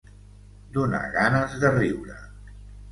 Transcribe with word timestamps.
Donar 0.79 1.03
ganes 1.19 1.57
de 1.65 1.73
riure. 1.79 2.21